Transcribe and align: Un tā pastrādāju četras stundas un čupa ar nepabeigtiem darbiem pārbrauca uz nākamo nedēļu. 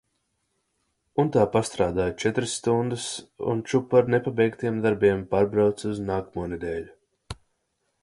Un 1.23 1.27
tā 1.35 1.43
pastrādāju 1.55 2.15
četras 2.23 2.55
stundas 2.61 3.05
un 3.53 3.63
čupa 3.69 4.01
ar 4.01 4.11
nepabeigtiem 4.17 4.83
darbiem 4.89 5.25
pārbrauca 5.37 5.93
uz 5.95 6.05
nākamo 6.13 6.53
nedēļu. 6.57 7.43